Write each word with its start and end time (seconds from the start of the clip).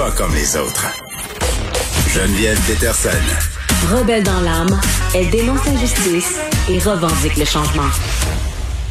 Pas 0.00 0.10
comme 0.12 0.34
les 0.34 0.56
autres. 0.56 0.86
Geneviève 2.08 2.58
Peterson. 2.66 3.10
Rebelle 3.92 4.22
dans 4.22 4.40
l'âme, 4.40 4.80
elle 5.14 5.28
dénonce 5.28 5.62
l'injustice 5.66 6.36
et 6.70 6.78
revendique 6.78 7.36
le 7.36 7.44
changement 7.44 7.90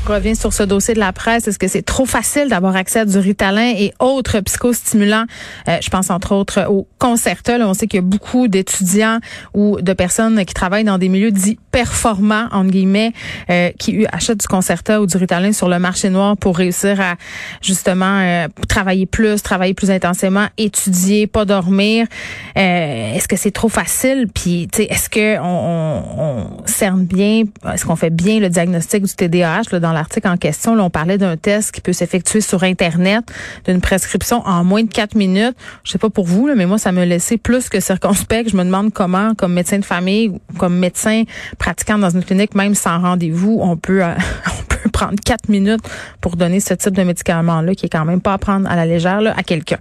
revient 0.10 0.36
sur 0.36 0.54
ce 0.54 0.64
dossier 0.64 0.94
de 0.94 1.00
la 1.00 1.14
presse? 1.14 1.48
Est-ce 1.48 1.60
que 1.60 1.68
c'est 1.68 1.82
trop 1.82 2.06
facile 2.06 2.50
d'avoir 2.50 2.76
accès 2.76 3.00
à 3.00 3.06
du 3.06 3.18
Ritalin 3.18 3.74
et 3.78 3.94
autres 4.00 4.40
psychostimulants? 4.42 5.26
Euh, 5.68 5.78
je 5.82 5.90
pense 5.90 6.10
entre 6.10 6.34
autres 6.34 6.66
au 6.68 6.88
Concerta. 6.98 7.58
on 7.60 7.74
sait 7.74 7.88
qu'il 7.88 7.98
y 7.98 8.04
a 8.04 8.06
beaucoup 8.06 8.48
d'étudiants 8.48 9.20
ou 9.54 9.80
de 9.82 9.94
personnes 9.94 10.44
qui 10.46 10.54
travaillent 10.54 10.84
dans 10.84 10.98
des 10.98 11.10
milieux 11.10 11.32
dits 11.32 11.58
performants, 11.72 12.48
entre 12.52 12.72
guillemets, 12.72 13.14
euh, 13.50 13.72
qui 13.78 14.06
achètent 14.12 14.40
du 14.40 14.48
Concerta 14.48 15.02
ou 15.02 15.06
du 15.06 15.16
Ritalin 15.18 15.54
sur 15.54 15.70
le 15.70 15.80
marché 15.80 16.10
noir 16.10 16.36
pour 16.36 16.58
réussir 16.58 17.00
à 17.00 17.16
justement 17.62 18.20
euh, 18.20 18.48
travailler 18.68 19.06
plus, 19.06 19.42
travailler 19.42 19.74
plus 19.74 19.92
intensément, 19.92 20.48
étudier, 20.58 21.28
pas 21.28 21.46
dormir. 21.46 22.08
est-ce 22.56 23.28
que 23.28 23.36
c'est 23.36 23.52
trop 23.52 23.70
facile? 23.70 24.28
Puis, 24.34 24.68
est-ce 24.78 25.10
que 25.10 25.40
on, 25.40 26.04
on, 26.18 26.66
cerne 26.66 27.06
bien, 27.06 27.44
est-ce 27.74 27.86
qu'on 27.86 27.96
fait 27.96 28.10
bien 28.10 28.40
le 28.40 28.50
diagnostic 28.50 29.04
du 29.04 29.14
TDAH 29.14 29.64
là, 29.72 29.80
dans 29.80 29.94
l'article 30.00 30.28
en 30.28 30.38
question, 30.38 30.76
là, 30.76 30.84
on 30.84 30.90
parlait 30.90 31.18
d'un 31.18 31.38
test 31.38 31.72
qui 31.72 31.82
peut 31.82 31.94
s'effectuer 31.94 32.42
sur 32.42 32.64
Internet, 32.64 33.24
d'une 33.66 33.82
prescription 33.82 34.42
en 34.46 34.64
moins 34.64 34.84
de 34.84 34.92
quatre 34.92 35.16
minutes. 35.16 35.56
Je 35.84 35.92
sais 35.92 35.98
pas 35.98 36.10
pour 36.10 36.26
vous, 36.26 36.48
là, 36.48 36.56
mais 36.56 36.66
moi, 36.66 36.78
ça 36.78 36.92
me 36.92 37.04
laissait 37.04 37.38
plus 37.38 37.70
que 37.70 37.80
circonspect. 37.80 38.50
Je 38.50 38.58
me 38.58 38.64
demande 38.64 38.94
comment, 38.94 39.34
comme 39.36 39.54
médecin 39.54 39.80
de 39.80 39.86
famille 39.86 40.30
ou 40.30 40.58
comme 40.58 40.78
médecin 40.78 41.24
pratiquant 41.58 41.98
dans 41.98 42.10
une 42.10 42.24
clinique, 42.24 42.56
même 42.56 42.76
sans 42.76 43.00
rendez-vous, 43.00 43.60
on 43.62 43.78
peut, 43.78 44.04
euh, 44.04 44.14
on 44.60 44.64
peut 44.64 44.90
prendre 44.90 45.16
quatre 45.24 45.50
minutes 45.50 45.82
pour 46.22 46.36
donner 46.36 46.60
ce 46.60 46.74
type 46.74 46.96
de 46.96 47.04
médicament-là, 47.04 47.76
qui 47.76 47.86
est 47.86 47.90
quand 47.90 48.06
même 48.06 48.22
pas 48.22 48.34
à 48.34 48.38
prendre 48.38 48.70
à 48.70 48.76
la 48.76 48.86
légère 48.86 49.22
à 49.36 49.44
quelqu'un. 49.44 49.80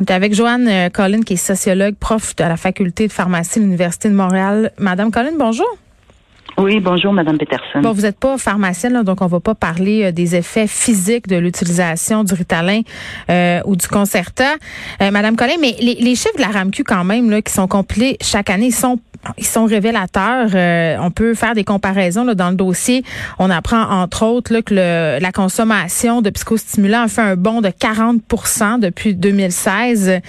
On 0.00 0.04
est 0.04 0.12
avec 0.12 0.34
Joanne 0.34 0.68
euh, 0.68 0.88
Collin, 0.90 1.22
qui 1.22 1.34
est 1.34 1.36
sociologue, 1.36 1.96
prof 1.96 2.34
à 2.38 2.48
la 2.48 2.56
faculté 2.56 3.06
de 3.08 3.12
pharmacie 3.12 3.58
de 3.58 3.64
l'Université 3.64 4.08
de 4.08 4.14
Montréal. 4.14 4.72
Madame 4.78 5.10
Collin, 5.10 5.32
bonjour. 5.38 5.66
Oui, 6.58 6.80
bonjour, 6.80 7.12
Madame 7.12 7.36
Peterson. 7.36 7.80
Bon, 7.82 7.92
vous 7.92 8.02
n'êtes 8.02 8.18
pas 8.18 8.38
pharmacienne, 8.38 9.02
donc 9.02 9.20
on 9.20 9.26
va 9.26 9.40
pas 9.40 9.54
parler 9.54 10.04
euh, 10.04 10.12
des 10.12 10.36
effets 10.36 10.66
physiques 10.66 11.28
de 11.28 11.36
l'utilisation 11.36 12.24
du 12.24 12.32
Ritalin 12.32 12.80
euh, 13.28 13.60
ou 13.66 13.76
du 13.76 13.86
Concerta. 13.86 14.54
Euh, 15.02 15.10
Madame 15.10 15.36
Collin, 15.36 15.56
mais 15.60 15.76
les, 15.80 15.96
les, 15.96 16.14
chiffres 16.14 16.36
de 16.36 16.40
la 16.40 16.48
RAMQ 16.48 16.82
quand 16.82 17.04
même, 17.04 17.30
là, 17.30 17.42
qui 17.42 17.52
sont 17.52 17.68
compilés 17.68 18.16
chaque 18.22 18.48
année, 18.48 18.66
ils 18.66 18.74
sont 18.74 18.98
ils 19.38 19.46
sont 19.46 19.64
révélateurs. 19.64 20.50
Euh, 20.54 20.96
on 21.00 21.10
peut 21.10 21.34
faire 21.34 21.54
des 21.54 21.64
comparaisons 21.64 22.24
là, 22.24 22.34
dans 22.34 22.50
le 22.50 22.54
dossier. 22.54 23.02
On 23.40 23.50
apprend 23.50 23.82
entre 23.82 24.24
autres 24.24 24.52
là, 24.52 24.62
que 24.62 24.72
le, 24.72 25.18
la 25.20 25.32
consommation 25.32 26.22
de 26.22 26.30
psychostimulants 26.30 27.02
a 27.02 27.08
fait 27.08 27.22
un 27.22 27.34
bond 27.34 27.60
de 27.60 27.68
40% 27.68 28.78
depuis 28.78 29.14
2016. 29.14 30.20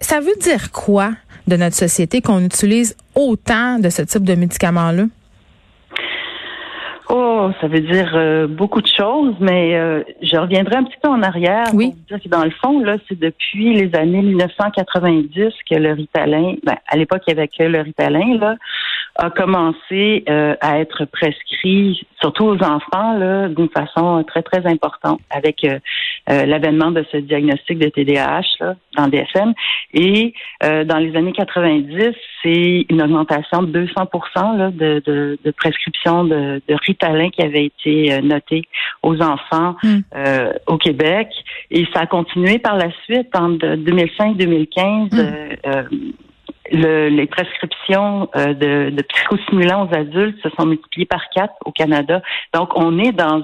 ça 0.00 0.20
veut 0.20 0.36
dire 0.40 0.70
quoi 0.70 1.10
de 1.48 1.56
notre 1.56 1.74
société 1.74 2.20
qu'on 2.22 2.44
utilise 2.44 2.96
autant 3.16 3.80
de 3.80 3.90
ce 3.90 4.02
type 4.02 4.22
de 4.22 4.34
médicaments-là? 4.36 5.06
Oh, 7.10 7.50
ça 7.60 7.68
veut 7.68 7.80
dire 7.80 8.12
euh, 8.14 8.46
beaucoup 8.46 8.82
de 8.82 8.86
choses, 8.86 9.34
mais 9.40 9.74
euh, 9.76 10.02
je 10.20 10.36
reviendrai 10.36 10.76
un 10.76 10.84
petit 10.84 10.98
peu 11.02 11.08
en 11.08 11.22
arrière 11.22 11.64
oui. 11.72 11.92
pour 11.92 12.18
dire 12.18 12.22
que 12.22 12.28
dans 12.28 12.44
le 12.44 12.50
fond, 12.50 12.80
là, 12.80 12.96
c'est 13.08 13.18
depuis 13.18 13.74
les 13.74 13.94
années 13.94 14.20
1990 14.20 15.54
que 15.70 15.74
le 15.76 15.92
Ritalin, 15.92 16.56
ben, 16.64 16.76
à 16.86 16.96
l'époque, 16.98 17.22
il 17.26 17.34
n'y 17.34 17.40
avait 17.40 17.48
que 17.48 17.62
le 17.62 17.80
Ritalin, 17.80 18.36
là, 18.38 18.56
a 19.16 19.30
commencé 19.30 20.24
euh, 20.28 20.54
à 20.60 20.78
être 20.80 21.04
prescrit, 21.06 22.06
surtout 22.20 22.44
aux 22.44 22.62
enfants, 22.62 23.18
là, 23.18 23.48
d'une 23.48 23.68
façon 23.68 24.24
très, 24.24 24.42
très 24.42 24.66
importante, 24.66 25.20
avec 25.30 25.66
l'avènement 26.26 26.90
de 26.90 27.04
ce 27.10 27.16
diagnostic 27.16 27.78
de 27.78 27.88
TDAH 27.88 28.42
là, 28.60 28.74
dans 28.96 29.06
le 29.06 29.10
DSM. 29.10 29.54
Et 29.94 30.34
dans 30.60 30.98
les 30.98 31.16
années 31.16 31.32
90, 31.32 32.14
c'est 32.42 32.86
une 32.88 33.02
augmentation 33.02 33.62
de 33.62 33.70
200 33.70 34.08
là, 34.56 34.70
de, 34.70 35.02
de, 35.04 35.38
de 35.42 35.50
prescription 35.50 36.24
de, 36.24 36.60
de 36.68 36.74
Ritalin 36.86 37.30
qui 37.30 37.42
avait 37.42 37.66
été 37.66 38.12
euh, 38.12 38.20
noté 38.20 38.62
aux 39.02 39.20
enfants 39.20 39.76
hmm. 39.82 39.98
euh, 40.14 40.52
au 40.66 40.76
Québec. 40.76 41.28
Et 41.70 41.86
ça 41.94 42.00
a 42.00 42.06
continué 42.06 42.58
par 42.58 42.76
la 42.76 42.90
suite 43.04 43.34
en 43.34 43.50
2005-2015. 43.52 45.14
Hmm. 45.14 46.12
Euh, 46.74 47.08
les 47.08 47.26
prescriptions 47.26 48.28
de, 48.34 48.90
de 48.90 49.02
psychostimulants 49.02 49.88
aux 49.88 49.94
adultes 49.94 50.40
se 50.42 50.50
sont 50.50 50.66
multipliées 50.66 51.06
par 51.06 51.28
quatre 51.30 51.54
au 51.64 51.72
Canada. 51.72 52.20
Donc, 52.52 52.70
on 52.76 52.98
est 52.98 53.12
dans 53.12 53.42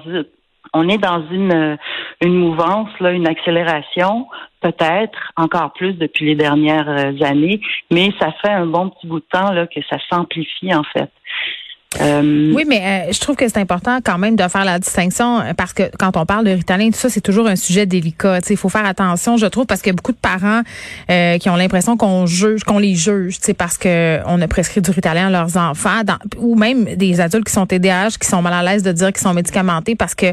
on 0.75 0.89
est 0.89 0.99
dans 0.99 1.25
une, 1.31 1.79
une 2.21 2.35
mouvance, 2.35 2.89
là, 2.99 3.13
une 3.13 3.29
accélération, 3.29 4.27
peut-être 4.61 5.33
encore 5.37 5.73
plus 5.73 5.93
depuis 5.93 6.27
les 6.27 6.35
dernières 6.35 6.89
années, 7.23 7.61
mais 7.93 8.11
ça 8.19 8.33
fait 8.43 8.51
un 8.51 8.67
bon 8.67 8.89
petit 8.91 9.07
bout 9.07 9.21
de 9.21 9.27
temps 9.31 9.53
là, 9.53 9.67
que 9.67 9.81
ça 9.89 9.99
s'amplifie 10.11 10.75
en 10.75 10.83
fait. 10.83 11.11
Euh, 12.01 12.53
oui, 12.55 12.65
mais 12.67 12.81
euh, 13.09 13.13
je 13.13 13.21
trouve 13.21 13.37
que 13.37 13.47
c'est 13.49 13.59
important 13.59 13.99
quand 14.03 14.19
même 14.19 14.37
de 14.37 14.47
faire 14.49 14.65
la 14.65 14.79
distinction 14.79 15.41
euh, 15.41 15.53
parce 15.57 15.73
que 15.73 15.85
quand 15.99 16.17
on 16.17 16.27
parle 16.27 16.45
de 16.45 16.51
Ritalin, 16.51 16.91
tout 16.91 16.99
ça, 16.99 17.09
c'est 17.09 17.21
toujours 17.21 17.47
un 17.47 17.57
sujet 17.57 17.87
délicat. 17.87 18.41
Il 18.51 18.57
faut 18.57 18.69
faire 18.69 18.87
attention, 18.87 19.37
je 19.37 19.47
trouve, 19.47 19.67
parce 19.67 19.81
qu'il 19.81 19.91
y 19.91 19.95
a 19.95 19.97
beaucoup 19.97 20.13
de 20.13 20.19
parents 20.19 20.63
qui 21.09 21.49
ont 21.51 21.57
l'impression 21.57 21.97
qu'on 21.97 22.27
juge, 22.27 22.65
qu'on 22.65 22.79
les 22.79 22.95
juge, 22.95 23.39
parce 23.57 23.79
que 23.79 24.21
on 24.27 24.41
a 24.41 24.49
prescrit 24.49 24.81
du 24.81 24.91
Ritalin 24.91 25.29
à 25.29 25.31
leurs 25.31 25.57
enfants, 25.57 26.01
ou 26.39 26.57
même 26.57 26.85
des 26.97 27.21
adultes 27.21 27.47
qui 27.47 27.53
sont 27.53 27.67
TDAH, 27.67 28.11
qui 28.21 28.29
sont 28.29 28.43
mal 28.43 28.53
à 28.53 28.63
l'aise 28.63 28.83
de 28.83 28.93
dire 28.93 29.13
qu'ils 29.13 29.23
sont 29.23 29.35
médicamentés 29.35 29.95
parce 29.95 30.15
que 30.15 30.27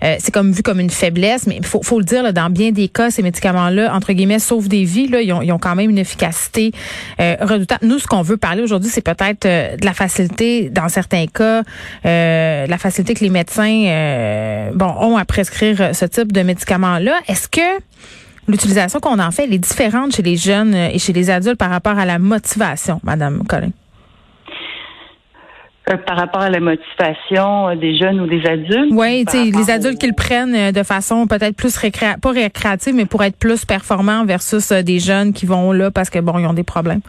c'est 0.00 0.32
comme 0.32 0.52
vu 0.52 0.62
comme 0.62 0.80
une 0.80 0.90
faiblesse. 0.90 1.46
Mais 1.46 1.56
il 1.56 1.66
faut, 1.66 1.82
faut 1.82 1.98
le 1.98 2.04
dire, 2.04 2.22
là, 2.22 2.32
dans 2.32 2.50
bien 2.50 2.72
des 2.72 2.88
cas, 2.88 3.10
ces 3.10 3.22
médicaments-là, 3.22 3.94
entre 3.94 4.12
guillemets, 4.12 4.38
sauvent 4.38 4.68
des 4.68 4.84
vies. 4.84 5.08
Là, 5.08 5.20
ils, 5.20 5.32
ont, 5.32 5.42
ils 5.42 5.52
ont 5.52 5.58
quand 5.58 5.74
même 5.74 5.90
une 5.90 5.98
efficacité 5.98 6.72
redoutable. 7.18 7.86
Nous, 7.86 7.98
ce 7.98 8.06
qu'on 8.06 8.22
veut 8.22 8.36
parler 8.36 8.62
aujourd'hui, 8.62 8.90
c'est 8.90 9.04
peut-être 9.04 9.44
de 9.44 9.84
la 9.84 9.94
facilité 9.94 10.70
dans 10.70 10.88
certains 10.88 11.03
certains 11.04 11.26
cas, 11.26 11.62
euh, 12.06 12.66
la 12.66 12.78
facilité 12.78 13.14
que 13.14 13.20
les 13.20 13.30
médecins 13.30 13.84
euh, 13.86 14.70
bon, 14.74 14.92
ont 15.00 15.16
à 15.16 15.24
prescrire 15.24 15.94
ce 15.94 16.04
type 16.06 16.32
de 16.32 16.42
médicaments-là. 16.42 17.20
Est-ce 17.28 17.48
que 17.48 17.82
l'utilisation 18.48 19.00
qu'on 19.00 19.18
en 19.18 19.30
fait, 19.30 19.44
est 19.44 19.58
différente 19.58 20.14
chez 20.14 20.22
les 20.22 20.36
jeunes 20.36 20.74
et 20.74 20.98
chez 20.98 21.12
les 21.12 21.30
adultes 21.30 21.58
par 21.58 21.70
rapport 21.70 21.98
à 21.98 22.04
la 22.04 22.18
motivation, 22.18 23.00
Madame 23.02 23.44
Collin? 23.46 23.70
Euh, 25.90 25.98
par 25.98 26.16
rapport 26.16 26.40
à 26.40 26.48
la 26.48 26.60
motivation 26.60 27.76
des 27.76 27.98
jeunes 27.98 28.20
ou 28.20 28.26
des 28.26 28.42
adultes? 28.46 28.92
Oui, 28.92 29.26
les 29.34 29.70
adultes 29.70 29.98
qui 29.98 30.06
le 30.06 30.14
prennent 30.14 30.72
de 30.72 30.82
façon 30.82 31.26
peut-être 31.26 31.56
plus 31.56 31.76
récréative, 31.76 32.20
pas 32.20 32.30
récréative, 32.30 32.94
mais 32.94 33.04
pour 33.04 33.22
être 33.22 33.36
plus 33.36 33.66
performants 33.66 34.24
versus 34.24 34.72
des 34.72 34.98
jeunes 34.98 35.34
qui 35.34 35.44
vont 35.44 35.72
là 35.72 35.90
parce 35.90 36.08
que 36.08 36.18
bon, 36.18 36.38
ils 36.38 36.46
ont 36.46 36.54
des 36.54 36.64
problèmes. 36.64 37.02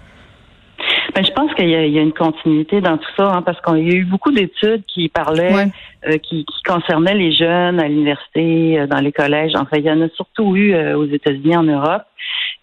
Ben, 1.16 1.24
je 1.24 1.32
pense 1.32 1.54
qu'il 1.54 1.70
y, 1.70 1.76
a 1.76 2.02
une 2.02 2.12
continuité 2.12 2.82
dans 2.82 2.98
tout 2.98 3.10
ça, 3.16 3.32
hein, 3.32 3.42
parce 3.42 3.62
qu'il 3.62 3.88
y 3.88 3.92
a 3.92 3.96
eu 3.96 4.04
beaucoup 4.04 4.34
d'études 4.34 4.84
qui 4.86 5.08
parlaient, 5.08 5.72
euh, 6.06 6.18
qui, 6.18 6.44
qui, 6.44 6.64
concernaient 6.66 7.14
les 7.14 7.32
jeunes 7.32 7.80
à 7.80 7.88
l'université, 7.88 8.82
euh, 8.82 8.86
dans 8.86 9.00
les 9.00 9.14
collèges. 9.14 9.54
Enfin, 9.56 9.78
il 9.78 9.86
y 9.86 9.90
en 9.90 10.02
a 10.02 10.10
surtout 10.10 10.58
eu 10.58 10.74
euh, 10.74 10.98
aux 10.98 11.06
États-Unis, 11.06 11.56
en 11.56 11.64
Europe. 11.64 12.04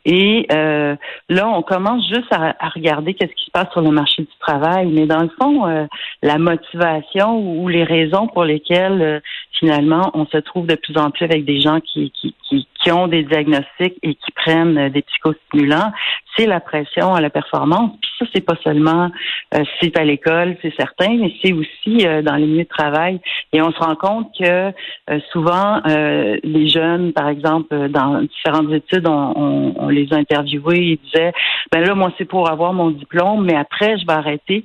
Et 0.04 0.46
là, 0.50 1.48
on 1.48 1.62
commence 1.62 2.06
juste 2.08 2.30
à, 2.30 2.68
regarder 2.74 3.14
qu'est-ce 3.14 3.32
qui 3.32 3.46
se 3.46 3.50
passe 3.52 3.70
sur 3.72 3.80
le 3.80 3.90
marché 3.90 4.22
du 4.22 4.38
travail. 4.40 4.88
Mais 4.88 5.06
dans 5.06 5.20
le 5.22 5.30
fond, 5.40 5.86
la 6.22 6.38
motivation 6.38 7.38
ou, 7.38 7.68
les 7.68 7.84
raisons 7.84 8.28
pour 8.28 8.44
lesquelles 8.44 9.22
finalement 9.58 10.10
on 10.14 10.26
se 10.26 10.38
trouve 10.38 10.66
de 10.66 10.74
plus 10.74 10.96
en 10.96 11.10
plus 11.10 11.24
avec 11.24 11.44
des 11.44 11.60
gens 11.60 11.80
qui, 11.80 12.12
qui, 12.12 12.34
qui, 12.48 12.66
qui 12.82 12.92
ont 12.92 13.08
des 13.08 13.22
diagnostics 13.22 13.98
et 14.02 14.14
qui 14.14 14.32
prennent 14.34 14.88
des 14.90 15.02
psychostimulants, 15.02 15.92
c'est 16.36 16.46
la 16.46 16.60
pression 16.60 17.14
à 17.14 17.20
la 17.20 17.30
performance. 17.30 17.92
Puis 18.00 18.10
ça, 18.18 18.26
c'est 18.34 18.44
pas 18.44 18.56
seulement 18.64 19.10
euh, 19.54 19.62
c'est 19.80 19.96
à 19.98 20.04
l'école, 20.04 20.56
c'est 20.62 20.74
certain, 20.76 21.16
mais 21.18 21.32
c'est 21.42 21.52
aussi 21.52 22.06
euh, 22.06 22.22
dans 22.22 22.36
les 22.36 22.46
milieux 22.46 22.64
de 22.64 22.68
travail. 22.68 23.20
Et 23.52 23.60
on 23.60 23.70
se 23.70 23.78
rend 23.78 23.96
compte 23.96 24.30
que 24.38 24.72
euh, 25.10 25.20
souvent 25.30 25.80
les 25.84 26.68
jeunes, 26.68 27.12
par 27.12 27.28
exemple, 27.28 27.88
dans 27.88 28.22
différentes 28.22 28.72
études, 28.72 29.06
on, 29.06 29.74
on, 29.76 29.88
les 29.88 30.12
a 30.12 30.16
interviewés, 30.16 30.78
ils 30.78 30.98
disaient 31.04 31.32
ben 31.70 31.80
là, 31.84 31.94
moi, 31.94 32.12
c'est 32.18 32.24
pour 32.24 32.50
avoir 32.50 32.72
mon 32.72 32.90
diplôme, 32.90 33.44
mais 33.44 33.56
après, 33.56 33.98
je 33.98 34.06
vais 34.06 34.12
arrêter. 34.12 34.64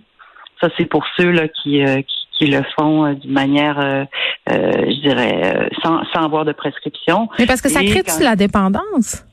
Ça, 0.62 0.70
c'est 0.78 0.86
pour 0.86 1.06
ceux 1.18 1.32
là 1.32 1.48
qui, 1.48 1.84
qui, 1.84 2.28
qui 2.38 2.48
le 2.48 2.64
font 2.78 3.14
d'une 3.14 3.32
manière, 3.32 4.08
je 4.48 5.02
dirais, 5.02 5.70
sans, 5.84 6.04
sans 6.14 6.24
avoir 6.24 6.46
de 6.46 6.52
prescription. 6.52 7.30
Mais 7.40 7.46
parce 7.46 7.62
que 7.62 7.70
ça 7.70 7.84
crée 7.84 8.04
la 8.22 8.36
dépendance? 8.36 9.24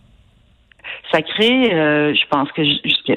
ça 1.12 1.22
crée, 1.22 1.72
euh, 1.72 2.14
je 2.14 2.26
pense 2.28 2.50
que 2.52 2.62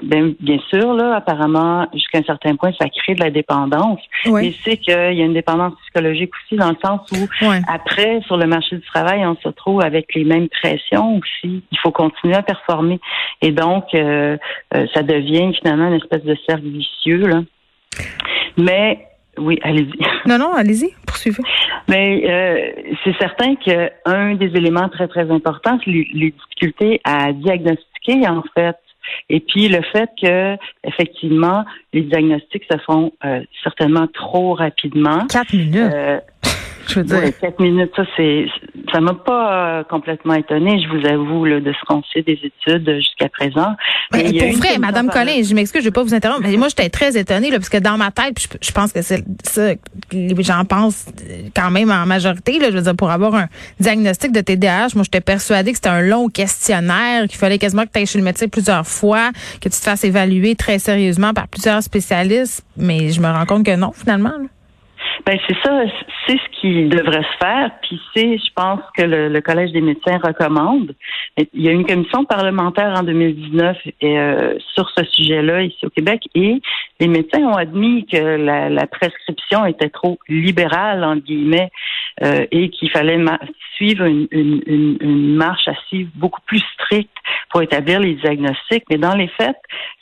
bien, 0.05 0.31
bien, 0.39 0.59
sûr, 0.69 0.93
là, 0.93 1.15
apparemment, 1.15 1.87
jusqu'à 1.93 2.19
un 2.19 2.23
certain 2.23 2.55
point, 2.55 2.71
ça 2.79 2.87
crée 2.89 3.15
de 3.15 3.23
la 3.23 3.31
dépendance. 3.31 3.99
Mais 4.25 4.53
c'est 4.63 4.77
qu'il 4.77 4.93
y 4.93 5.21
a 5.21 5.25
une 5.25 5.33
dépendance 5.33 5.73
psychologique 5.83 6.31
aussi, 6.43 6.57
dans 6.57 6.69
le 6.69 6.77
sens 6.83 7.01
où 7.11 7.45
après, 7.67 8.21
sur 8.27 8.37
le 8.37 8.45
marché 8.45 8.75
du 8.75 8.83
travail, 8.83 9.25
on 9.25 9.35
se 9.35 9.47
retrouve 9.47 9.81
avec 9.81 10.13
les 10.13 10.23
mêmes 10.23 10.47
pressions 10.49 11.17
aussi. 11.17 11.63
Il 11.71 11.79
faut 11.81 11.91
continuer 11.91 12.35
à 12.35 12.43
performer. 12.43 12.99
Et 13.41 13.51
donc, 13.51 13.85
euh, 13.93 14.37
euh, 14.75 14.85
ça 14.93 15.03
devient 15.03 15.51
finalement 15.59 15.87
une 15.87 15.95
espèce 15.95 16.23
de 16.23 16.37
cercle 16.47 16.67
vicieux. 16.67 17.27
Là. 17.27 17.41
Mais 18.57 19.07
oui, 19.37 19.59
allez-y. 19.63 19.97
Non, 20.27 20.37
non, 20.37 20.53
allez-y, 20.53 20.93
poursuivez. 21.05 21.43
Mais 21.87 22.23
euh, 22.29 22.93
c'est 23.03 23.15
certain 23.17 23.55
qu'un 23.55 24.35
des 24.35 24.47
éléments 24.47 24.89
très, 24.89 25.07
très 25.07 25.29
importants, 25.31 25.79
c'est 25.83 25.91
les, 25.91 26.31
difficultés 26.31 26.99
à 27.03 27.31
diagnostiquer, 27.31 28.27
en 28.27 28.43
fait. 28.55 28.77
Et 29.29 29.39
puis 29.39 29.69
le 29.69 29.81
fait 29.93 30.09
que, 30.21 30.57
effectivement, 30.83 31.63
les 31.93 32.01
diagnostics 32.01 32.65
se 32.69 32.77
font 32.79 33.13
euh, 33.23 33.41
certainement 33.63 34.07
trop 34.07 34.53
rapidement. 34.53 35.25
Quatre 35.27 35.53
minutes. 35.53 35.93
Euh, 35.93 36.19
je 36.87 36.99
veux 36.99 37.03
dire. 37.03 37.37
quatre 37.39 37.59
minutes, 37.59 37.91
ça 37.95 38.03
c'est, 38.15 38.47
ça 38.91 38.99
m'a 38.99 39.13
pas 39.13 39.79
euh, 39.79 39.83
complètement 39.83 40.33
étonné, 40.33 40.81
je 40.81 40.87
vous 40.87 41.05
avoue, 41.05 41.45
là, 41.45 41.59
de 41.59 41.71
ce 41.71 41.85
qu'on 41.85 42.01
sait 42.13 42.21
des 42.21 42.39
études 42.43 42.89
jusqu'à 42.97 43.29
présent. 43.29 43.75
Mais, 44.13 44.23
pour 44.23 44.59
vrai, 44.59 44.77
Madame 44.79 45.09
Collin, 45.09 45.43
je 45.43 45.53
m'excuse, 45.53 45.81
je 45.81 45.87
vais 45.87 45.91
pas 45.91 46.03
vous 46.03 46.13
interrompre, 46.13 46.41
mais 46.43 46.55
moi 46.57 46.67
j'étais 46.69 46.89
très 46.89 47.17
étonnée 47.17 47.51
là, 47.51 47.57
parce 47.57 47.69
que 47.69 47.77
dans 47.77 47.97
ma 47.97 48.11
tête, 48.11 48.35
je, 48.61 48.71
pense 48.71 48.93
que 48.93 49.01
c'est 49.01 49.23
ça, 49.43 49.73
les 50.11 50.43
gens 50.43 50.63
pensent 50.65 51.05
quand 51.55 51.71
même 51.71 51.91
en 51.91 52.05
majorité. 52.05 52.59
Là, 52.59 52.69
je 52.71 52.77
veux 52.77 52.83
dire, 52.83 52.95
pour 52.95 53.11
avoir 53.11 53.35
un 53.35 53.47
diagnostic 53.79 54.31
de 54.31 54.41
TDAH, 54.41 54.89
moi 54.95 55.03
j'étais 55.03 55.21
persuadée 55.21 55.71
que 55.71 55.77
c'était 55.77 55.89
un 55.89 56.01
long 56.01 56.29
questionnaire, 56.29 57.27
qu'il 57.27 57.37
fallait 57.37 57.57
quasiment 57.57 57.83
que 57.83 57.91
tu 57.93 57.99
ailles 57.99 58.07
chez 58.07 58.19
le 58.19 58.23
médecin 58.23 58.47
plusieurs 58.47 58.87
fois, 58.87 59.31
que 59.61 59.69
tu 59.69 59.77
te 59.77 59.83
fasses 59.83 60.03
évaluer 60.03 60.55
très 60.55 60.79
sérieusement 60.79 61.33
par 61.33 61.47
plusieurs 61.47 61.83
spécialistes, 61.83 62.65
mais 62.77 63.09
je 63.09 63.21
me 63.21 63.27
rends 63.27 63.45
compte 63.45 63.65
que 63.65 63.75
non, 63.75 63.91
finalement. 63.91 64.33
Ben 65.27 65.37
c'est 65.45 65.57
ça, 65.61 65.81
c'est 66.25 66.37
ce 66.37 66.61
qui 66.61 66.87
devrait 66.87 67.21
se 67.21 67.37
faire, 67.37 67.69
puis 67.81 67.99
c'est, 68.15 68.37
je 68.37 68.53
pense 68.55 68.79
que 68.97 69.01
le, 69.03 69.41
Collège 69.41 69.73
des 69.73 69.81
médecins 69.81 70.19
recommande. 70.23 70.95
Il 71.35 71.61
y 71.61 71.67
a 71.67 71.73
une 71.73 71.85
commission 71.85 72.23
parlementaire 72.23 72.93
en 72.97 73.03
2019 73.03 73.77
euh, 74.03 74.53
sur 74.73 74.89
ce 74.97 75.03
sujet-là 75.03 75.63
ici 75.63 75.85
au 75.85 75.89
Québec, 75.89 76.21
et 76.33 76.61
les 76.99 77.07
médecins 77.07 77.43
ont 77.43 77.55
admis 77.55 78.05
que 78.05 78.17
la, 78.17 78.87
prescription 78.87 79.65
était 79.65 79.89
trop 79.89 80.17
libérale 80.27 81.03
en 81.03 81.17
guillemets 81.17 81.69
euh, 82.23 82.45
et 82.51 82.69
qu'il 82.69 82.89
fallait 82.89 83.19
suivre 83.75 84.05
une, 84.05 84.27
une, 84.31 84.97
une 84.99 85.35
marche 85.35 85.67
à 85.67 85.75
suivre 85.87 86.09
beaucoup 86.15 86.41
plus 86.45 86.63
stricte 86.73 87.15
pour 87.51 87.61
établir 87.61 87.99
les 87.99 88.15
diagnostics. 88.15 88.83
Mais 88.89 88.97
dans 88.97 89.15
les 89.15 89.27
faits, 89.27 89.57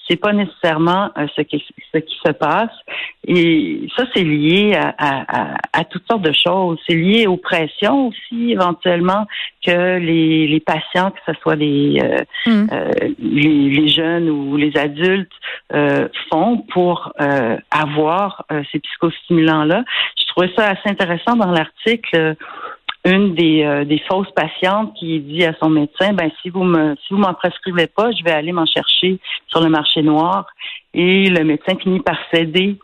c'est 0.07 0.17
pas 0.17 0.33
nécessairement 0.33 1.09
euh, 1.17 1.25
ce, 1.35 1.41
qui, 1.41 1.63
ce 1.93 1.99
qui 1.99 2.15
se 2.23 2.31
passe. 2.31 2.71
Et 3.27 3.87
ça, 3.97 4.05
c'est 4.13 4.23
lié 4.23 4.75
à, 4.75 4.93
à, 4.97 5.57
à, 5.73 5.83
toutes 5.83 6.05
sortes 6.09 6.21
de 6.21 6.33
choses. 6.33 6.77
C'est 6.87 6.95
lié 6.95 7.27
aux 7.27 7.37
pressions 7.37 8.07
aussi, 8.07 8.51
éventuellement, 8.51 9.25
que 9.65 9.97
les, 9.97 10.47
les 10.47 10.59
patients, 10.59 11.11
que 11.11 11.19
ce 11.25 11.39
soit 11.41 11.55
les, 11.55 11.99
euh, 12.03 12.23
mm. 12.45 12.67
euh, 12.71 12.91
les, 13.19 13.69
les, 13.69 13.87
jeunes 13.87 14.29
ou 14.29 14.57
les 14.57 14.77
adultes, 14.77 15.31
font 16.29 16.57
pour 16.71 16.84
avoir 17.71 18.45
ces 18.71 18.79
psychostimulants-là. 18.79 19.83
Je 20.19 20.25
trouvais 20.27 20.51
ça 20.55 20.69
assez 20.69 20.89
intéressant 20.89 21.35
dans 21.35 21.51
l'article 21.51 22.35
une 23.05 23.35
des, 23.35 23.63
euh, 23.63 23.85
des 23.85 24.01
fausses 24.09 24.31
patientes 24.35 24.93
qui 24.95 25.19
dit 25.19 25.45
à 25.45 25.53
son 25.61 25.69
médecin, 25.69 26.13
ben 26.13 26.31
si 26.41 26.49
vous 26.49 26.63
me 26.63 26.95
si 26.95 27.13
vous 27.13 27.19
m'en 27.19 27.35
prescrivez 27.35 27.87
pas, 27.87 28.11
je 28.11 28.23
vais 28.23 28.31
aller 28.31 28.51
m'en 28.51 28.65
chercher 28.65 29.19
sur 29.47 29.61
le 29.61 29.69
marché 29.69 30.01
noir. 30.01 30.47
Et 30.93 31.29
le 31.29 31.43
médecin 31.43 31.77
finit 31.77 31.99
par 31.99 32.17
céder. 32.33 32.77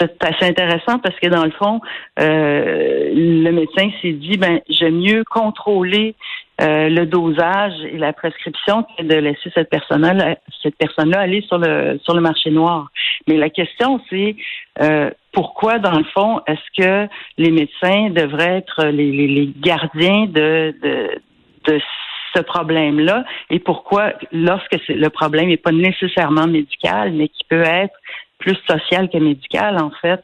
C'est 0.00 0.24
assez 0.24 0.46
intéressant 0.46 0.98
parce 0.98 1.14
que 1.20 1.28
dans 1.28 1.44
le 1.44 1.52
fond, 1.52 1.80
euh, 2.18 3.12
le 3.14 3.50
médecin 3.52 3.88
s'est 4.02 4.14
dit, 4.14 4.36
ben 4.36 4.60
j'aime 4.68 4.96
mieux 4.96 5.22
contrôler 5.22 6.16
euh, 6.60 6.88
le 6.88 7.06
dosage 7.06 7.74
et 7.92 7.98
la 7.98 8.12
prescription 8.12 8.86
de 8.98 9.14
laisser 9.14 9.50
cette 9.54 9.70
personne-là 9.70 10.36
cette 10.62 10.76
personne-là 10.76 11.20
aller 11.20 11.42
sur 11.42 11.58
le 11.58 11.98
sur 12.02 12.14
le 12.14 12.20
marché 12.20 12.50
noir. 12.50 12.88
Mais 13.26 13.36
la 13.36 13.50
question 13.50 14.00
c'est 14.10 14.36
pourquoi, 15.36 15.78
dans 15.78 15.98
le 15.98 16.04
fond, 16.14 16.40
est-ce 16.46 16.82
que 16.82 17.12
les 17.36 17.50
médecins 17.50 18.08
devraient 18.08 18.56
être 18.56 18.86
les, 18.86 19.52
gardiens 19.60 20.24
de, 20.24 20.74
de, 21.66 21.78
ce 22.34 22.40
problème-là 22.40 23.24
et 23.50 23.58
pourquoi, 23.58 24.14
lorsque 24.32 24.78
le 24.88 25.08
problème 25.08 25.48
n'est 25.48 25.58
pas 25.58 25.72
nécessairement 25.72 26.46
médical, 26.46 27.12
mais 27.12 27.28
qui 27.28 27.44
peut 27.48 27.64
être 27.64 27.94
plus 28.38 28.56
social 28.68 29.10
que 29.10 29.18
médical, 29.18 29.78
en 29.78 29.90
fait, 30.02 30.22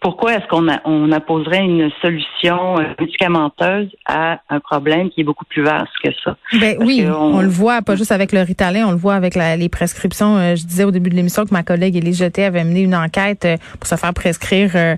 pourquoi 0.00 0.34
est-ce 0.34 0.46
qu'on 0.48 0.66
on 0.84 1.10
apposerait 1.12 1.64
une 1.64 1.90
solution 2.00 2.78
euh, 2.78 2.84
médicamenteuse 3.00 3.88
à 4.06 4.40
un 4.48 4.60
problème 4.60 5.10
qui 5.10 5.22
est 5.22 5.24
beaucoup 5.24 5.44
plus 5.44 5.62
vaste 5.62 5.92
que 6.02 6.10
ça? 6.22 6.36
Ben 6.60 6.76
oui, 6.80 7.04
on... 7.06 7.40
le 7.40 7.48
voit 7.48 7.82
pas 7.82 7.96
juste 7.96 8.12
avec 8.12 8.32
le 8.32 8.42
Ritalin, 8.42 8.86
on 8.86 8.92
le 8.92 8.96
voit 8.96 9.14
avec 9.14 9.34
les 9.34 9.68
prescriptions. 9.68 10.36
Euh, 10.36 10.54
je 10.54 10.64
disais 10.64 10.84
au 10.84 10.90
début 10.90 11.10
de 11.10 11.16
l'émission 11.16 11.44
que 11.44 11.52
ma 11.52 11.62
collègue 11.62 11.96
Élise 11.96 12.18
Jeté 12.18 12.44
avait 12.44 12.64
mené 12.64 12.82
une 12.82 12.94
enquête 12.94 13.44
euh, 13.44 13.56
pour 13.78 13.86
se 13.86 13.96
faire 13.96 14.14
prescrire 14.14 14.96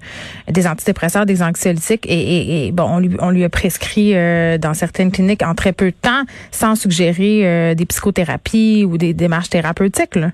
des 0.49 0.67
antidépresseurs, 0.67 1.27
des 1.27 1.43
anxiolytiques 1.43 2.07
et, 2.09 2.71
bon, 2.73 2.85
on 2.85 2.99
lui, 2.99 3.17
on 3.21 3.31
lui 3.31 3.45
a 3.45 3.49
prescrit 3.49 4.13
dans 4.59 4.75
certaines 4.75 5.11
cliniques 5.11 5.43
en 5.43 5.55
très 5.55 5.73
peu 5.73 5.87
de 5.87 5.97
temps 5.97 6.23
sans 6.51 6.75
suggérer 6.75 7.75
des 7.75 7.87
psychothérapies 7.87 8.85
ou 8.85 8.99
des 8.99 9.15
démarches 9.15 9.51
thérapeutiques. 9.51 10.17
Là. 10.17 10.31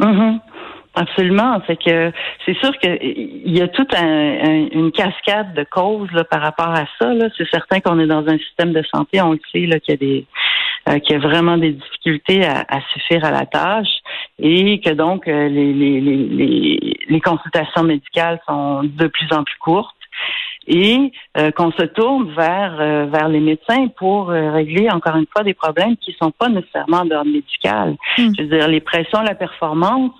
Mm-hmm. 0.00 0.38
Absolument. 0.96 1.60
Fait 1.62 1.76
que 1.76 2.12
c'est 2.44 2.56
sûr 2.58 2.76
qu'il 2.78 3.42
y 3.46 3.60
a 3.60 3.68
toute 3.68 3.92
une 3.94 4.92
cascade 4.92 5.54
de 5.54 5.64
causes 5.64 6.08
par 6.30 6.40
rapport 6.40 6.70
à 6.70 6.84
ça. 6.98 7.12
C'est 7.36 7.48
certain 7.50 7.80
qu'on 7.80 7.98
est 7.98 8.06
dans 8.06 8.26
un 8.28 8.38
système 8.38 8.72
de 8.72 8.82
santé, 8.94 9.20
on 9.20 9.32
le 9.32 9.40
sait, 9.52 9.66
là, 9.66 9.80
qu'il 9.80 9.94
y 9.94 9.96
a 9.96 9.98
des 9.98 10.26
euh, 10.86 10.98
qu'il 10.98 11.12
y 11.12 11.16
a 11.16 11.18
vraiment 11.18 11.56
des 11.56 11.72
difficultés 11.72 12.44
à, 12.44 12.78
suffire 12.92 13.24
à 13.24 13.30
la 13.30 13.46
tâche 13.46 13.88
et 14.38 14.82
que 14.82 14.90
donc 14.90 15.26
euh, 15.26 15.48
les, 15.48 15.72
les, 15.72 15.98
les, 15.98 16.98
les, 17.08 17.20
consultations 17.22 17.84
médicales 17.84 18.38
sont 18.46 18.82
de 18.82 19.06
plus 19.06 19.32
en 19.32 19.44
plus 19.44 19.56
courtes 19.60 19.96
et 20.66 21.10
euh, 21.38 21.50
qu'on 21.52 21.72
se 21.72 21.84
tourne 21.84 22.30
vers 22.32 23.06
vers 23.06 23.28
les 23.28 23.40
médecins 23.40 23.88
pour 23.96 24.28
régler 24.28 24.90
encore 24.90 25.16
une 25.16 25.26
fois 25.32 25.42
des 25.42 25.54
problèmes 25.54 25.96
qui 25.96 26.14
sont 26.20 26.32
pas 26.32 26.50
nécessairement 26.50 27.06
d'ordre 27.06 27.30
médical. 27.30 27.96
Hmm. 28.18 28.32
Je 28.36 28.42
veux 28.42 28.48
dire 28.48 28.68
les 28.68 28.80
pressions 28.80 29.22
la 29.22 29.34
performance, 29.34 30.12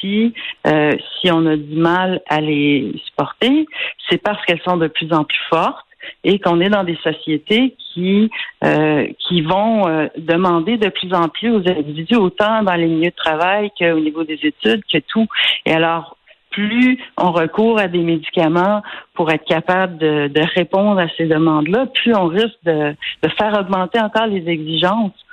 si, 0.00 0.34
euh, 0.66 0.92
si 1.20 1.30
on 1.30 1.46
a 1.46 1.56
du 1.56 1.76
mal 1.76 2.20
à 2.28 2.40
les 2.40 2.92
supporter, 3.06 3.66
c'est 4.08 4.22
parce 4.22 4.44
qu'elles 4.44 4.62
sont 4.62 4.76
de 4.76 4.88
plus 4.88 5.12
en 5.12 5.24
plus 5.24 5.40
fortes 5.48 5.86
et 6.24 6.38
qu'on 6.38 6.60
est 6.60 6.68
dans 6.68 6.84
des 6.84 6.96
sociétés 6.96 7.74
qui 7.92 8.30
euh, 8.64 9.06
qui 9.26 9.42
vont 9.42 9.88
euh, 9.88 10.06
demander 10.16 10.76
de 10.76 10.88
plus 10.88 11.12
en 11.12 11.28
plus 11.28 11.50
aux 11.50 11.68
individus, 11.68 12.16
autant 12.16 12.62
dans 12.62 12.74
les 12.74 12.86
milieux 12.86 13.10
de 13.10 13.16
travail 13.16 13.70
qu'au 13.78 13.98
niveau 13.98 14.24
des 14.24 14.38
études, 14.42 14.82
que 14.90 14.98
tout. 14.98 15.26
Et 15.64 15.72
alors, 15.72 16.16
plus 16.50 16.98
on 17.18 17.32
recourt 17.32 17.78
à 17.78 17.88
des 17.88 18.02
médicaments 18.02 18.82
pour 19.14 19.30
être 19.30 19.44
capable 19.44 19.98
de, 19.98 20.54
répondre 20.54 20.98
à 21.00 21.08
ces 21.16 21.26
demandes-là, 21.26 21.86
plus 21.86 22.14
on 22.14 22.26
risque 22.26 22.58
de 22.64 22.94
faire 23.36 23.58
augmenter 23.58 24.00
encore 24.00 24.26
les 24.26 24.48
exigences. 24.48 25.25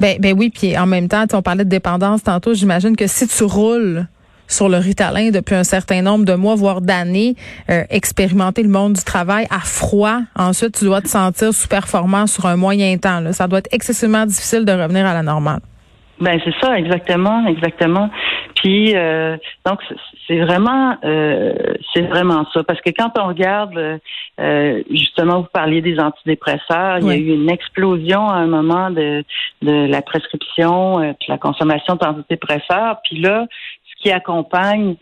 Ben, 0.00 0.16
ben 0.18 0.34
oui, 0.36 0.50
puis 0.50 0.76
en 0.78 0.86
même 0.86 1.08
temps, 1.08 1.24
on 1.34 1.42
parlait 1.42 1.64
de 1.64 1.70
dépendance 1.70 2.22
tantôt. 2.22 2.54
J'imagine 2.54 2.96
que 2.96 3.06
si 3.06 3.28
tu 3.28 3.44
roules 3.44 4.06
sur 4.48 4.68
le 4.68 4.78
Ritalin 4.78 5.30
depuis 5.30 5.54
un 5.54 5.64
certain 5.64 6.02
nombre 6.02 6.24
de 6.24 6.34
mois, 6.34 6.56
voire 6.56 6.80
d'années, 6.80 7.36
euh, 7.70 7.84
expérimenter 7.90 8.62
le 8.62 8.68
monde 8.68 8.94
du 8.94 9.04
travail 9.04 9.46
à 9.50 9.60
froid. 9.60 10.20
Ensuite, 10.36 10.78
tu 10.78 10.84
dois 10.84 11.00
te 11.00 11.08
sentir 11.08 11.52
sous-performant 11.52 12.26
sur 12.26 12.46
un 12.46 12.56
moyen 12.56 12.96
temps. 12.98 13.20
Là. 13.20 13.32
Ça 13.32 13.46
doit 13.46 13.60
être 13.60 13.72
excessivement 13.72 14.26
difficile 14.26 14.64
de 14.64 14.72
revenir 14.72 15.06
à 15.06 15.14
la 15.14 15.22
normale. 15.22 15.60
Ben 16.20 16.38
c'est 16.44 16.52
ça, 16.60 16.78
exactement, 16.78 17.46
exactement. 17.46 18.10
Puis 18.56 18.94
euh, 18.94 19.36
donc 19.66 19.80
c'est 20.26 20.38
vraiment 20.38 20.96
euh, 21.04 21.52
c'est 21.94 22.02
vraiment 22.02 22.46
ça. 22.52 22.62
Parce 22.62 22.80
que 22.80 22.90
quand 22.90 23.10
on 23.18 23.28
regarde 23.28 24.00
euh, 24.40 24.82
justement 24.90 25.40
vous 25.40 25.48
parliez 25.52 25.80
des 25.80 25.98
antidépresseurs, 25.98 26.98
il 27.00 27.06
y 27.06 27.10
a 27.10 27.16
eu 27.16 27.34
une 27.34 27.50
explosion 27.50 28.28
à 28.28 28.36
un 28.36 28.46
moment 28.46 28.90
de 28.90 29.24
de 29.62 29.86
la 29.86 30.02
prescription 30.02 31.00
de 31.00 31.14
la 31.28 31.38
consommation 31.38 31.96
d'antidépresseurs, 31.96 33.00
puis 33.04 33.20
là 33.20 33.46
ce 33.90 34.02
qui 34.02 34.10
accompagne 34.10 34.96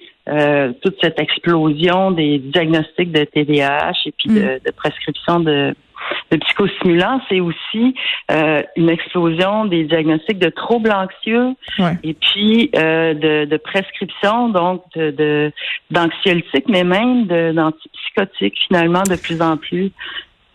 toute 0.82 0.96
cette 1.00 1.18
explosion 1.18 2.10
des 2.10 2.38
diagnostics 2.38 3.10
de 3.12 3.24
TDAH 3.24 3.92
et 4.04 4.12
puis 4.12 4.28
de, 4.28 4.40
mm. 4.40 4.58
de 4.66 4.70
prescription 4.76 5.40
de 5.40 5.74
le 6.30 6.38
psychostimulant, 6.38 7.20
c'est 7.28 7.40
aussi 7.40 7.94
euh, 8.30 8.62
une 8.76 8.90
explosion 8.90 9.64
des 9.64 9.84
diagnostics 9.84 10.38
de 10.38 10.50
troubles 10.50 10.92
anxieux 10.92 11.54
et 12.02 12.14
puis 12.14 12.70
euh, 12.76 13.14
de, 13.14 13.44
de 13.46 13.56
prescription 13.56 14.48
donc 14.50 14.82
de 14.94 15.52
d'anxiolytiques, 15.90 16.68
mais 16.68 16.84
même 16.84 17.26
d'antipsychotiques 17.26 18.58
finalement 18.68 19.02
de 19.02 19.16
plus 19.16 19.40
en 19.40 19.56
plus. 19.56 19.90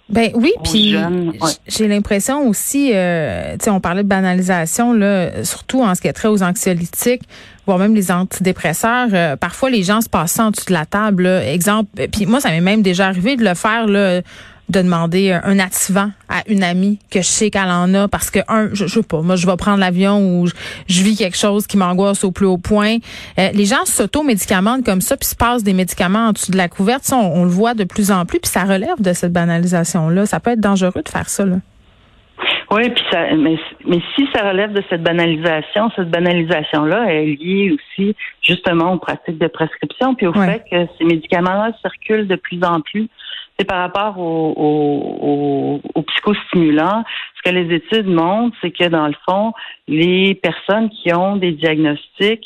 Ben 0.10 0.32
oui, 0.36 0.52
puis 0.64 0.96
ouais. 0.96 1.32
j'ai 1.66 1.88
l'impression 1.88 2.48
aussi, 2.48 2.92
euh, 2.94 3.54
tu 3.54 3.66
sais, 3.66 3.70
on 3.72 3.80
parlait 3.80 4.04
de 4.04 4.08
banalisation 4.08 4.94
là, 4.94 5.44
surtout 5.46 5.82
en 5.82 5.96
ce 5.96 6.02
qui 6.02 6.08
est 6.08 6.14
trait 6.14 6.28
aux 6.28 6.44
anxiolytiques, 6.44 7.24
voire 7.66 7.80
même 7.80 7.96
les 7.96 8.12
antidépresseurs. 8.12 9.08
euh, 9.14 9.38
parfois, 9.38 9.70
les 9.70 9.82
gens 9.82 10.02
se 10.02 10.10
passent 10.10 10.40
en 10.40 10.52
dessous 10.52 10.66
de 10.68 10.74
la 10.74 10.86
table. 10.86 11.24
là. 11.24 11.52
Exemple, 11.52 11.90
puis 12.12 12.26
moi, 12.26 12.42
ça 12.42 12.50
m'est 12.50 12.62
même 12.62 12.82
déjà 12.82 13.08
arrivé 13.08 13.38
de 13.38 13.46
le 13.46 13.56
faire 13.56 13.88
là, 13.88 14.22
de 14.74 14.82
demander 14.82 15.32
un 15.32 15.42
un 15.46 15.60
activant 15.60 16.10
à 16.30 16.42
une 16.48 16.64
amie 16.64 17.00
que 17.12 17.22
je 17.22 17.28
sais 17.28 17.50
qu'elle 17.52 17.70
en 17.70 17.94
a 17.94 18.08
parce 18.08 18.32
que 18.32 18.40
un, 18.48 18.70
je, 18.74 18.88
je 18.88 18.96
sais 19.00 19.04
pas, 19.04 19.22
moi 19.22 19.36
je 19.36 19.46
vais 19.46 19.56
prendre 19.56 19.78
l'avion 19.80 20.18
ou 20.20 20.48
je, 20.48 20.54
je 20.88 21.04
vis 21.04 21.16
quelque 21.16 21.38
chose 21.38 21.68
qui 21.68 21.78
m'angoisse 21.78 22.24
au 22.24 22.32
plus 22.32 22.46
haut 22.48 22.58
point. 22.58 22.98
Euh, 23.40 23.50
les 23.54 23.66
gens 23.66 23.86
s'auto-médicamentent 23.86 24.84
comme 24.86 25.02
ça 25.02 25.16
puis 25.16 25.28
se 25.28 25.36
passent 25.36 25.64
des 25.64 25.74
médicaments 25.74 26.28
en 26.30 26.32
dessous 26.32 26.52
de 26.52 26.58
la 26.58 26.68
couverte. 26.70 27.04
Ça, 27.04 27.18
on, 27.18 27.42
on 27.42 27.44
le 27.44 27.50
voit 27.50 27.74
de 27.76 27.84
plus 27.84 28.12
en 28.12 28.26
plus 28.26 28.40
puis 28.40 28.50
ça 28.50 28.64
relève 28.64 29.00
de 29.00 29.14
cette 29.14 29.32
banalisation 29.32 30.10
là. 30.10 30.26
Ça 30.26 30.40
peut 30.40 30.52
être 30.52 30.60
dangereux 30.60 31.02
de 31.04 31.10
faire 31.10 31.30
ça 31.30 31.46
là. 31.46 31.58
Oui, 32.72 32.90
puis 32.90 33.04
ça, 33.12 33.28
mais, 33.36 33.58
mais 33.88 34.00
si 34.16 34.28
ça 34.34 34.50
relève 34.50 34.74
de 34.74 34.84
cette 34.90 35.04
banalisation, 35.04 35.92
cette 35.96 36.10
banalisation-là 36.10 37.14
est 37.14 37.26
liée 37.26 37.76
aussi 37.76 38.16
justement 38.42 38.94
aux 38.94 38.98
pratiques 38.98 39.38
de 39.38 39.48
prescription, 39.48 40.16
puis 40.16 40.26
au 40.26 40.34
Ouais. 40.34 40.48
fait 40.48 40.64
que 40.72 40.92
ces 40.98 41.04
médicaments-là 41.06 41.72
circulent 41.82 42.28
de 42.28 42.36
plus 42.36 42.60
en 42.64 42.82
plus. 42.82 43.08
C'est 43.58 43.66
par 43.66 43.80
rapport 43.80 44.18
aux, 44.18 45.80
psychostimulants. 46.08 47.04
Ce 47.38 47.50
que 47.50 47.56
les 47.56 47.76
études 47.76 48.08
montrent, 48.08 48.56
c'est 48.62 48.72
que 48.72 48.88
dans 48.88 49.08
le 49.08 49.16
fond, 49.28 49.54
les 49.88 50.36
personnes 50.36 50.90
qui 50.90 51.14
ont 51.14 51.36
des 51.36 51.52
diagnostics, 51.52 52.46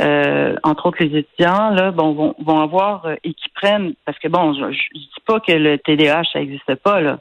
euh, 0.00 0.54
entre 0.62 0.86
autres 0.86 1.02
les 1.02 1.18
étudiants, 1.18 1.70
là, 1.70 1.90
bon, 1.90 2.12
vont, 2.12 2.34
vont 2.38 2.60
avoir 2.60 3.06
euh, 3.06 3.14
et 3.24 3.32
qui 3.32 3.48
prennent, 3.54 3.94
parce 4.04 4.18
que 4.18 4.28
bon, 4.28 4.52
je, 4.54 4.72
je 4.72 4.98
dis 4.98 5.08
pas 5.26 5.40
que 5.40 5.52
le 5.52 5.78
TDAH 5.78 6.24
ça 6.32 6.38
n'existe 6.38 6.74
pas 6.76 7.00
là 7.00 7.18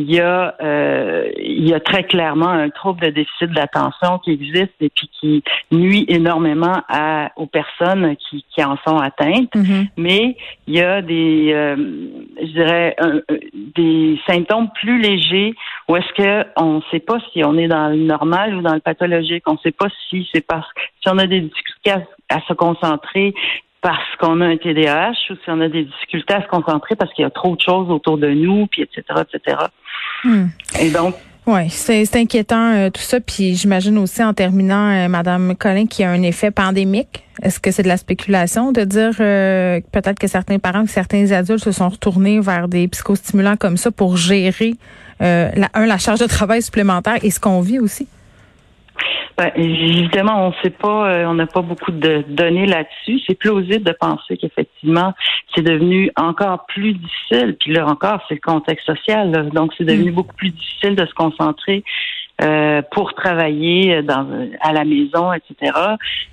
il 0.00 0.08
y 0.12 0.20
a 0.20 0.54
euh, 0.62 1.28
il 1.38 1.68
y 1.68 1.74
a 1.74 1.80
très 1.80 2.04
clairement 2.04 2.48
un 2.48 2.70
trouble 2.70 3.00
de 3.06 3.10
déficit 3.10 3.50
d'attention 3.50 4.18
qui 4.20 4.30
existe 4.30 4.72
et 4.80 4.90
puis 4.94 5.10
qui 5.18 5.42
nuit 5.72 6.04
énormément 6.08 6.82
à, 6.88 7.32
aux 7.36 7.46
personnes 7.46 8.14
qui, 8.16 8.44
qui 8.54 8.62
en 8.62 8.76
sont 8.86 8.96
atteintes. 8.96 9.50
Mais 9.96 10.36
il 10.68 10.74
y 10.76 10.80
a 10.80 11.02
des 11.02 11.50
euh, 11.52 11.74
je 12.40 12.52
dirais 12.52 12.94
un- 12.98 13.20
des 13.74 14.20
symptômes 14.28 14.68
plus 14.80 15.00
légers 15.00 15.54
où 15.88 15.96
est-ce 15.96 16.12
que 16.14 16.46
on 16.56 16.76
ne 16.76 16.80
sait 16.92 17.00
pas 17.00 17.18
si 17.32 17.42
on 17.44 17.58
est 17.58 17.68
dans 17.68 17.88
le 17.88 17.96
normal 17.96 18.54
ou 18.56 18.60
dans 18.62 18.74
le 18.74 18.80
pathologique. 18.80 19.42
On 19.48 19.54
ne 19.54 19.58
sait 19.64 19.72
pas 19.72 19.88
si 20.08 20.28
c'est 20.32 20.46
parce 20.46 20.68
si 21.02 21.08
on 21.10 21.18
a 21.18 21.26
des 21.26 21.40
difficultés 21.40 21.90
à, 21.90 22.02
à 22.36 22.40
se 22.42 22.52
concentrer 22.52 23.34
parce 23.80 24.16
qu'on 24.18 24.40
a 24.40 24.46
un 24.46 24.56
TDAH 24.56 25.12
ou 25.30 25.34
si 25.34 25.48
on 25.48 25.60
a 25.60 25.68
des 25.68 25.84
difficultés 25.84 26.34
à 26.34 26.42
se 26.42 26.48
concentrer 26.48 26.96
parce 26.96 27.12
qu'il 27.12 27.22
y 27.22 27.26
a 27.26 27.30
trop 27.30 27.54
de 27.54 27.60
choses 27.60 27.90
autour 27.90 28.18
de 28.18 28.28
nous, 28.28 28.66
puis 28.66 28.82
etc., 28.82 29.02
etc. 29.22 29.56
Hmm. 30.24 30.46
Et 30.80 30.90
donc, 30.90 31.14
Oui, 31.46 31.70
c'est 31.70 32.16
inquiétant 32.16 32.74
euh, 32.74 32.90
tout 32.90 33.00
ça. 33.00 33.20
Puis 33.20 33.54
j'imagine 33.54 33.98
aussi 33.98 34.22
en 34.22 34.34
terminant, 34.34 34.90
euh, 34.90 35.08
Madame 35.08 35.54
Collin, 35.56 35.86
qu'il 35.86 36.02
y 36.02 36.06
a 36.06 36.10
un 36.10 36.22
effet 36.22 36.50
pandémique. 36.50 37.24
Est-ce 37.42 37.60
que 37.60 37.70
c'est 37.70 37.84
de 37.84 37.88
la 37.88 37.96
spéculation 37.96 38.72
de 38.72 38.82
dire 38.82 39.12
euh, 39.20 39.80
peut-être 39.92 40.18
que 40.18 40.26
certains 40.26 40.58
parents, 40.58 40.84
que 40.84 40.90
certains 40.90 41.30
adultes 41.30 41.62
se 41.62 41.72
sont 41.72 41.88
retournés 41.88 42.40
vers 42.40 42.66
des 42.66 42.88
psychostimulants 42.88 43.56
comme 43.56 43.76
ça 43.76 43.92
pour 43.92 44.16
gérer 44.16 44.74
euh, 45.22 45.50
la, 45.54 45.68
un 45.74 45.86
la 45.86 45.98
charge 45.98 46.18
de 46.18 46.26
travail 46.26 46.62
supplémentaire 46.62 47.18
et 47.22 47.30
ce 47.30 47.38
qu'on 47.38 47.60
vit 47.60 47.78
aussi? 47.78 48.08
Ben, 49.36 49.52
évidemment, 49.54 50.46
on 50.46 50.48
ne 50.48 50.54
sait 50.62 50.70
pas, 50.70 51.10
euh, 51.10 51.26
on 51.26 51.34
n'a 51.34 51.46
pas 51.46 51.62
beaucoup 51.62 51.92
de 51.92 52.24
données 52.28 52.66
là-dessus. 52.66 53.20
C'est 53.26 53.36
plausible 53.36 53.84
de 53.84 53.92
penser 53.92 54.36
qu'effectivement, 54.36 55.14
c'est 55.54 55.62
devenu 55.62 56.10
encore 56.16 56.66
plus 56.66 56.94
difficile. 56.94 57.56
Puis 57.60 57.72
là 57.72 57.86
encore, 57.86 58.20
c'est 58.28 58.34
le 58.34 58.40
contexte 58.40 58.86
social. 58.86 59.30
là. 59.30 59.42
Donc, 59.42 59.72
c'est 59.78 59.84
devenu 59.84 60.10
beaucoup 60.10 60.34
plus 60.34 60.50
difficile 60.50 60.96
de 60.96 61.06
se 61.06 61.14
concentrer 61.14 61.84
euh, 62.40 62.82
pour 62.92 63.14
travailler 63.14 64.02
dans, 64.02 64.48
à 64.60 64.72
la 64.72 64.84
maison, 64.84 65.32
etc. 65.32 65.72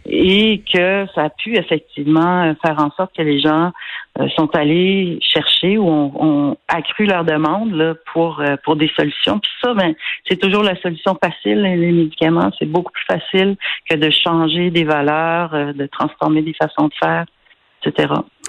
Et 0.06 0.62
que 0.72 1.08
ça 1.16 1.24
a 1.24 1.30
pu 1.30 1.58
effectivement 1.58 2.54
faire 2.64 2.80
en 2.80 2.92
sorte 2.92 3.16
que 3.16 3.24
les 3.24 3.40
gens 3.40 3.72
euh, 4.20 4.28
sont 4.38 4.56
allés 4.56 5.18
chercher 5.22 5.80
ou 5.80 5.90
ont, 5.90 6.12
ont 6.20 6.58
accru 6.68 7.06
leur 7.08 7.26
demande 7.26 7.74
là, 7.74 7.96
pour 8.14 8.40
euh, 8.40 8.56
pour 8.64 8.76
des 8.76 8.92
solutions. 8.96 9.40
Puis 9.40 9.52
ça, 9.64 9.74
ben, 9.74 9.96
c'est 10.30 10.40
toujours 10.40 10.62
la 10.62 10.80
solution 10.82 11.18
facile. 11.22 11.64
Les 11.64 11.76
les 11.76 11.92
médicaments, 11.92 12.52
c'est 12.60 12.70
beaucoup 12.70 12.92
plus 12.92 13.06
facile 13.08 13.56
que 13.90 13.96
de 13.96 14.10
changer 14.12 14.70
des 14.70 14.84
valeurs, 14.84 15.74
de 15.74 15.86
transformer 15.88 16.44
des 16.44 16.54
façons 16.54 16.88
de 16.88 16.94
faire, 17.02 17.26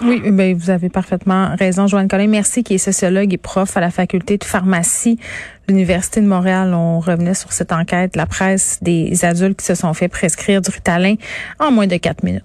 Oui, 0.03 0.21
ben 0.31 0.55
vous 0.55 0.69
avez 0.69 0.89
parfaitement 0.89 1.55
raison, 1.57 1.87
Joanne 1.87 2.07
Collin. 2.07 2.27
Merci, 2.27 2.63
qui 2.63 2.75
est 2.75 2.77
sociologue 2.77 3.33
et 3.33 3.37
prof 3.37 3.75
à 3.75 3.79
la 3.79 3.89
faculté 3.89 4.37
de 4.37 4.43
pharmacie 4.43 5.15
de 5.67 5.73
l'Université 5.73 6.21
de 6.21 6.27
Montréal. 6.27 6.73
On 6.73 6.99
revenait 6.99 7.33
sur 7.33 7.51
cette 7.51 7.71
enquête, 7.71 8.15
la 8.15 8.25
presse 8.25 8.79
des 8.81 9.25
adultes 9.25 9.59
qui 9.59 9.65
se 9.65 9.75
sont 9.75 9.93
fait 9.93 10.07
prescrire 10.07 10.61
du 10.61 10.69
Ritalin 10.69 11.15
en 11.59 11.71
moins 11.71 11.87
de 11.87 11.97
quatre 11.97 12.23
minutes. 12.23 12.43